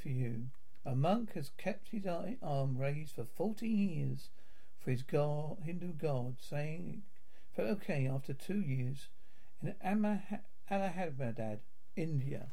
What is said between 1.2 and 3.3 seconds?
has kept his arm raised for